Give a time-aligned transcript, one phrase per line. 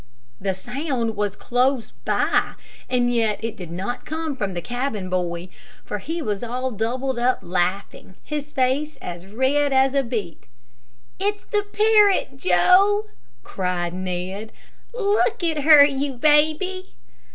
[0.39, 2.53] The sound was close by,
[2.89, 5.49] and yet it did not come from the cabin boy,
[5.85, 10.47] for he was all doubled up laughing, his face as red as a beet.
[11.19, 13.05] "It's the parrot, Joe!"
[13.43, 14.51] cried Ned.
[14.95, 16.95] "Look at her, you gaby."